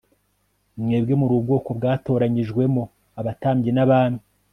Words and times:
mwebwe 0.81 1.13
muri 1.21 1.33
ubwoko 1.39 1.69
bwatoranyijwemo 1.77 2.83
abatambyi 3.19 3.69
n'abami 3.73 4.19